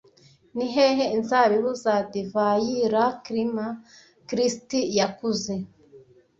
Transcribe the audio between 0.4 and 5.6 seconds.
Ni hehe inzabibu za divayi Lacrima Christi yakuze